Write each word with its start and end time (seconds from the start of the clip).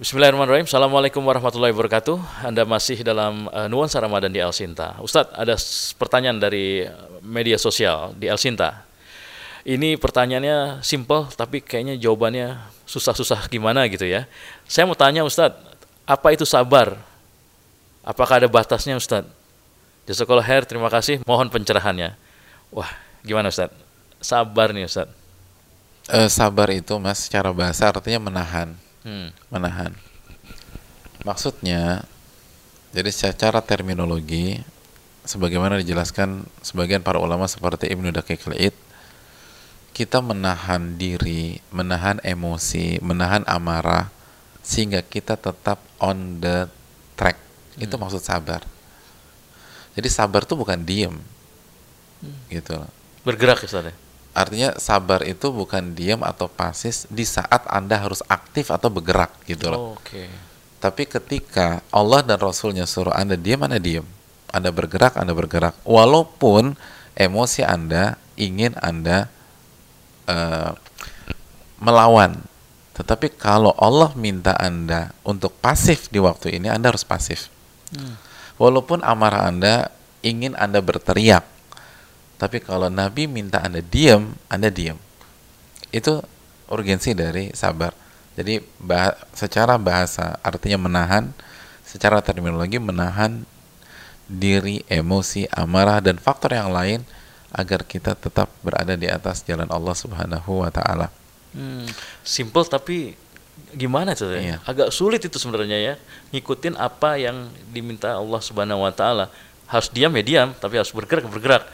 Bismillahirrahmanirrahim. 0.00 0.64
Assalamualaikum 0.64 1.20
warahmatullahi 1.20 1.76
wabarakatuh. 1.76 2.48
Anda 2.48 2.64
masih 2.64 3.04
dalam 3.04 3.52
uh, 3.52 3.68
nuansa 3.68 4.00
Ramadan 4.00 4.32
di 4.32 4.40
El 4.40 4.48
Sinta. 4.48 4.96
Ustadz, 4.96 5.36
ada 5.36 5.52
pertanyaan 6.00 6.40
dari 6.40 6.88
media 7.20 7.60
sosial 7.60 8.16
di 8.16 8.24
El 8.24 8.40
Sinta. 8.40 8.88
Ini 9.60 10.00
pertanyaannya 10.00 10.80
simple, 10.80 11.28
tapi 11.36 11.60
kayaknya 11.60 12.00
jawabannya 12.00 12.56
susah-susah 12.88 13.44
gimana 13.52 13.84
gitu 13.92 14.08
ya. 14.08 14.24
Saya 14.64 14.88
mau 14.88 14.96
tanya 14.96 15.20
Ustadz, 15.20 15.60
apa 16.08 16.32
itu 16.32 16.48
sabar? 16.48 16.96
Apakah 18.00 18.40
ada 18.40 18.48
batasnya 18.48 18.96
Ustadz? 18.96 19.28
Jazakallah 20.08 20.48
khair, 20.48 20.64
terima 20.64 20.88
kasih. 20.88 21.20
Mohon 21.28 21.52
pencerahannya. 21.52 22.16
Wah, 22.72 22.88
gimana 23.20 23.52
Ustadz? 23.52 23.76
Sabar 24.16 24.72
nih 24.72 24.88
Ustadz. 24.88 25.12
Uh, 26.08 26.32
sabar 26.32 26.72
itu 26.72 26.96
mas 26.96 27.28
secara 27.28 27.52
bahasa 27.52 27.84
artinya 27.84 28.32
menahan 28.32 28.80
hmm. 29.04 29.52
menahan. 29.52 29.92
Maksudnya, 31.22 32.04
jadi 32.90 33.10
secara 33.12 33.60
terminologi, 33.60 34.60
sebagaimana 35.24 35.78
dijelaskan 35.78 36.48
sebagian 36.64 37.04
para 37.04 37.20
ulama 37.20 37.44
seperti 37.44 37.92
Ibnu 37.92 38.10
Daqiq 38.10 38.40
al 38.48 38.56
kita 39.90 40.24
menahan 40.24 40.96
diri, 40.96 41.60
menahan 41.68 42.22
emosi, 42.24 43.02
menahan 43.04 43.44
amarah, 43.44 44.08
sehingga 44.64 45.04
kita 45.04 45.36
tetap 45.36 45.82
on 46.00 46.40
the 46.40 46.70
track. 47.20 47.36
Hmm. 47.76 47.84
Itu 47.84 48.00
maksud 48.00 48.24
sabar. 48.24 48.64
Jadi 49.92 50.08
sabar 50.08 50.48
itu 50.48 50.56
bukan 50.56 50.80
diem, 50.80 51.20
hmm. 52.24 52.48
gitu. 52.48 52.80
Bergerak 53.26 53.60
ya, 53.60 53.92
Artinya 54.30 54.78
sabar 54.78 55.26
itu 55.26 55.50
bukan 55.50 55.92
diam 55.92 56.22
atau 56.22 56.46
pasis 56.46 57.04
di 57.10 57.26
saat 57.26 57.66
Anda 57.66 57.98
harus 57.98 58.22
aktif 58.30 58.70
atau 58.70 58.86
bergerak 58.86 59.34
gitu 59.46 59.70
loh. 59.70 59.78
Oh, 59.78 59.88
Oke. 59.98 60.06
Okay. 60.06 60.28
Tapi 60.80 61.04
ketika 61.04 61.84
Allah 61.92 62.24
dan 62.24 62.40
Rasulnya 62.40 62.88
suruh 62.88 63.12
Anda 63.12 63.36
diam, 63.36 63.60
Anda 63.60 63.76
diam. 63.76 64.06
Anda 64.48 64.72
bergerak, 64.72 65.18
Anda 65.18 65.36
bergerak. 65.36 65.76
Walaupun 65.84 66.78
emosi 67.18 67.66
Anda 67.66 68.16
ingin 68.40 68.78
Anda 68.80 69.28
uh, 70.24 70.72
melawan. 71.82 72.40
Tetapi 72.96 73.36
kalau 73.36 73.76
Allah 73.76 74.12
minta 74.16 74.56
Anda 74.56 75.12
untuk 75.24 75.52
pasif 75.60 76.08
di 76.08 76.20
waktu 76.20 76.56
ini, 76.56 76.72
Anda 76.72 76.92
harus 76.92 77.04
pasif. 77.04 77.52
Hmm. 77.92 78.16
Walaupun 78.60 79.04
amarah 79.04 79.48
Anda 79.48 79.92
ingin 80.20 80.56
Anda 80.56 80.84
berteriak, 80.84 81.44
tapi 82.40 82.56
kalau 82.64 82.88
Nabi 82.88 83.28
minta 83.28 83.60
Anda 83.60 83.84
diam, 83.84 84.32
Anda 84.48 84.72
diam. 84.72 84.96
Itu 85.92 86.24
urgensi 86.72 87.12
dari 87.12 87.52
sabar. 87.52 87.92
Jadi 88.32 88.64
bah 88.80 89.12
secara 89.36 89.76
bahasa 89.76 90.40
artinya 90.40 90.80
menahan, 90.80 91.36
secara 91.84 92.24
terminologi 92.24 92.80
menahan 92.80 93.44
diri, 94.24 94.80
emosi, 94.88 95.52
amarah 95.52 96.00
dan 96.00 96.16
faktor 96.16 96.56
yang 96.56 96.72
lain 96.72 97.04
agar 97.52 97.84
kita 97.84 98.16
tetap 98.16 98.48
berada 98.64 98.96
di 98.96 99.10
atas 99.10 99.44
jalan 99.44 99.68
Allah 99.68 99.92
Subhanahu 99.92 100.64
wa 100.64 100.72
taala. 100.72 101.12
Hmm, 101.52 101.84
simple 102.24 102.64
tapi 102.64 103.20
gimana 103.76 104.16
tuh 104.16 104.32
ya? 104.32 104.40
Iya. 104.40 104.56
Agak 104.64 104.96
sulit 104.96 105.20
itu 105.20 105.36
sebenarnya 105.36 105.76
ya, 105.76 105.94
ngikutin 106.32 106.78
apa 106.80 107.20
yang 107.20 107.52
diminta 107.68 108.16
Allah 108.16 108.40
Subhanahu 108.40 108.80
wa 108.80 108.94
taala. 108.96 109.28
Harus 109.68 109.92
diam 109.92 110.14
ya 110.16 110.24
diam, 110.24 110.48
tapi 110.56 110.80
harus 110.80 110.94
bergerak 110.94 111.28
bergerak 111.28 111.68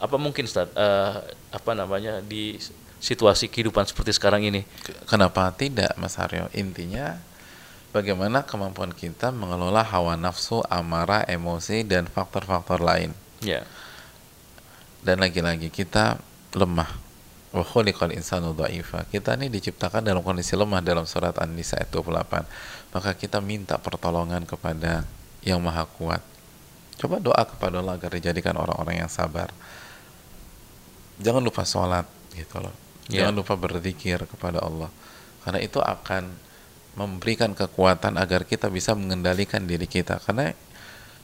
apa 0.00 0.16
mungkin 0.16 0.48
Ustaz, 0.48 0.72
uh, 0.72 1.20
apa 1.52 1.72
namanya 1.76 2.24
di 2.24 2.56
situasi 3.00 3.52
kehidupan 3.52 3.84
seperti 3.84 4.16
sekarang 4.16 4.48
ini? 4.48 4.64
Kenapa 5.04 5.52
tidak 5.52 5.92
Mas 6.00 6.16
Haryo? 6.16 6.48
Intinya 6.56 7.20
bagaimana 7.92 8.40
kemampuan 8.44 8.96
kita 8.96 9.28
mengelola 9.28 9.84
hawa 9.84 10.16
nafsu, 10.16 10.64
amarah, 10.72 11.28
emosi 11.28 11.84
dan 11.84 12.08
faktor-faktor 12.08 12.80
lain. 12.80 13.12
Ya. 13.44 13.68
Dan 15.04 15.20
lagi-lagi 15.20 15.68
kita 15.68 16.16
lemah. 16.56 16.88
Wa 17.50 17.64
khuliqal 17.66 18.16
insanu 18.16 18.56
dha'ifa. 18.56 19.04
Kita 19.10 19.36
ini 19.36 19.52
diciptakan 19.52 20.06
dalam 20.06 20.24
kondisi 20.24 20.56
lemah 20.56 20.80
dalam 20.80 21.04
surat 21.04 21.36
An-Nisa 21.36 21.76
ayat 21.76 21.92
28. 21.92 22.94
Maka 22.94 23.10
kita 23.16 23.44
minta 23.44 23.76
pertolongan 23.76 24.48
kepada 24.48 25.04
yang 25.44 25.60
maha 25.60 25.84
kuat. 25.84 26.22
Coba 27.00 27.16
doa 27.16 27.42
kepada 27.48 27.80
Allah 27.80 27.96
agar 27.96 28.12
dijadikan 28.12 28.54
orang-orang 28.60 29.02
yang 29.02 29.10
sabar 29.10 29.48
jangan 31.20 31.44
lupa 31.44 31.62
sholat 31.62 32.08
gitu 32.34 32.58
loh. 32.58 32.74
Yeah. 33.10 33.26
jangan 33.26 33.42
lupa 33.42 33.54
berzikir 33.54 34.24
kepada 34.26 34.62
Allah. 34.64 34.90
Karena 35.44 35.60
itu 35.62 35.78
akan 35.80 36.30
memberikan 36.98 37.54
kekuatan 37.54 38.18
agar 38.18 38.44
kita 38.44 38.66
bisa 38.68 38.96
mengendalikan 38.96 39.62
diri 39.64 39.86
kita. 39.86 40.18
Karena 40.20 40.50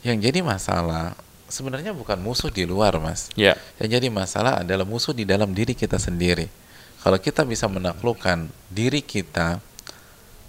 yang 0.07 0.21
jadi 0.23 0.45
masalah 0.45 1.19
sebenarnya 1.51 1.97
bukan 1.97 2.21
musuh 2.21 2.53
di 2.53 2.69
luar 2.69 2.99
mas. 3.03 3.33
Yeah. 3.35 3.59
yang 3.83 3.99
jadi 3.99 4.09
masalah 4.13 4.63
adalah 4.63 4.87
musuh 4.87 5.15
di 5.17 5.25
dalam 5.27 5.51
diri 5.57 5.73
kita 5.75 5.97
sendiri. 5.99 6.47
Kalau 7.03 7.19
kita 7.23 7.47
bisa 7.47 7.71
menaklukkan 7.71 8.51
diri 8.71 9.01
kita 9.01 9.63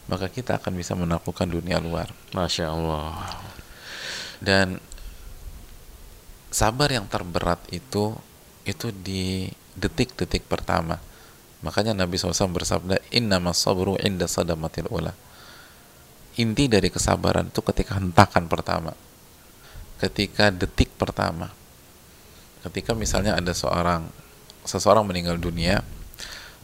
maka 0.08 0.32
kita 0.32 0.58
akan 0.58 0.74
bisa 0.74 0.96
menaklukkan 0.96 1.48
dunia 1.48 1.84
luar. 1.84 2.08
Masya 2.32 2.72
Allah. 2.72 3.44
Dan 4.40 4.80
sabar 6.48 6.88
yang 6.90 7.06
terberat 7.12 7.60
itu 7.76 8.16
itu 8.68 8.92
di 8.92 9.48
detik-detik 9.78 10.44
pertama. 10.50 11.00
Makanya 11.66 11.98
Nabi 11.98 12.20
SAW 12.20 12.54
bersabda, 12.54 13.02
Inna 13.14 13.42
sabru 13.54 13.98
inda 13.98 14.30
sadamatil 14.30 14.90
ula. 14.94 15.14
Inti 16.38 16.70
dari 16.70 16.94
kesabaran 16.94 17.50
itu 17.50 17.66
ketika 17.66 17.98
hentakan 17.98 18.46
pertama. 18.46 18.94
Ketika 19.98 20.54
detik 20.54 20.94
pertama. 20.94 21.50
Ketika 22.62 22.94
misalnya 22.94 23.34
ada 23.34 23.58
seorang 23.58 24.06
seseorang 24.62 25.08
meninggal 25.08 25.42
dunia, 25.42 25.82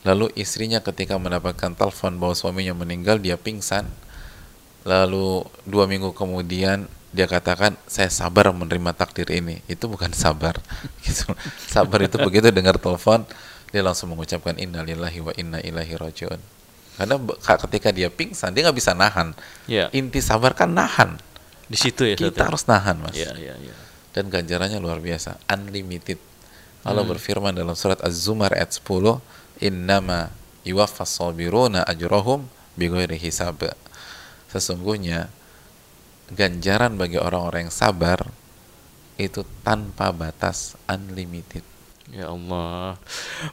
lalu 0.05 0.29
istrinya 0.37 0.83
ketika 0.83 1.17
mendapatkan 1.17 1.73
telepon 1.73 2.21
bahwa 2.21 2.37
suaminya 2.37 2.77
meninggal, 2.77 3.17
dia 3.17 3.39
pingsan. 3.39 3.89
Lalu 4.85 5.47
dua 5.65 5.89
minggu 5.89 6.13
kemudian 6.13 6.85
dia 7.13 7.29
katakan 7.29 7.77
saya 7.85 8.09
sabar 8.09 8.49
menerima 8.49 8.91
takdir 8.97 9.29
ini. 9.29 9.61
Itu 9.69 9.85
bukan 9.85 10.11
sabar. 10.11 10.57
Gitu. 11.05 11.29
Sabar 11.69 12.01
itu 12.01 12.17
begitu 12.17 12.49
dengar 12.49 12.81
telepon 12.81 13.23
dia 13.73 13.81
langsung 13.81 14.13
mengucapkan 14.13 14.53
innalillahi 14.57 15.19
wa 15.21 15.33
inna 15.33 15.57
ilaihi 15.61 15.97
rajiun. 15.97 16.37
Karena 16.93 17.17
ketika 17.65 17.89
dia 17.89 18.09
pingsan 18.13 18.53
dia 18.53 18.69
nggak 18.69 18.77
bisa 18.77 18.93
nahan. 18.93 19.33
Yeah. 19.65 19.89
inti 19.93 20.21
sabar 20.21 20.53
kan 20.53 20.73
nahan. 20.73 21.17
Di 21.65 21.77
situ 21.77 22.05
ya 22.05 22.13
kita 22.13 22.49
harus 22.49 22.69
nahan 22.69 23.01
mas. 23.01 23.17
Yeah, 23.17 23.33
yeah, 23.33 23.57
yeah. 23.57 23.77
dan 24.13 24.29
ganjarannya 24.29 24.77
luar 24.77 25.01
biasa 25.01 25.41
unlimited. 25.49 26.21
Allah 26.85 27.01
hmm. 27.01 27.11
berfirman 27.17 27.53
dalam 27.57 27.73
surat 27.73 27.97
Az-Zumar 28.05 28.53
ayat 28.53 28.77
10 28.77 28.85
innama 29.65 30.29
yuwaffas 30.61 31.17
sabiruna 31.17 31.81
ajrohum 31.89 32.45
bighairi 32.77 33.17
hisab. 33.17 33.57
Sesungguhnya 34.53 35.33
ganjaran 36.31 36.95
bagi 36.95 37.19
orang-orang 37.19 37.67
yang 37.67 37.73
sabar 37.73 38.23
itu 39.19 39.43
tanpa 39.61 40.09
batas 40.15 40.79
unlimited. 40.87 41.65
Ya 42.13 42.29
Allah. 42.29 42.99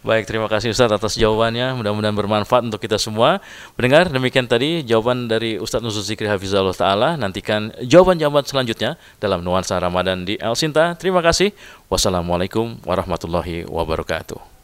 Baik, 0.05 0.29
terima 0.29 0.45
kasih 0.45 0.75
Ustadz 0.75 0.93
atas 0.93 1.17
jawabannya. 1.17 1.81
Mudah-mudahan 1.81 2.13
bermanfaat 2.13 2.69
untuk 2.69 2.83
kita 2.83 3.01
semua. 3.01 3.41
Mendengar 3.79 4.13
demikian 4.13 4.45
tadi 4.45 4.85
jawaban 4.85 5.31
dari 5.31 5.57
Ustadz 5.57 5.81
Nusud 5.81 6.05
Zikri 6.05 6.29
Hafizullah 6.29 6.77
Ta'ala. 6.77 7.17
Nantikan 7.17 7.73
jawaban-jawaban 7.81 8.45
selanjutnya 8.45 9.01
dalam 9.17 9.41
Nuansa 9.41 9.81
Ramadan 9.81 10.29
di 10.29 10.37
El 10.37 10.53
Sinta. 10.61 10.93
Terima 10.99 11.25
kasih. 11.25 11.57
Wassalamualaikum 11.89 12.85
warahmatullahi 12.85 13.65
wabarakatuh. 13.65 14.60